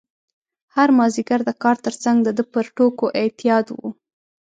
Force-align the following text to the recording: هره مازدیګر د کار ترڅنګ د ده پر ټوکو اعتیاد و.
هره 0.75 0.93
مازدیګر 0.99 1.39
د 1.45 1.51
کار 1.63 1.75
ترڅنګ 1.85 2.17
د 2.23 2.29
ده 2.37 2.43
پر 2.51 2.65
ټوکو 2.75 3.05
اعتیاد 3.19 3.65
و. 3.73 3.79